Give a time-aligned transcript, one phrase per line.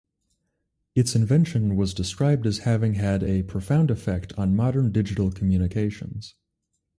[0.95, 6.33] Its invention was described as having had "a profound effect on modern digital communications".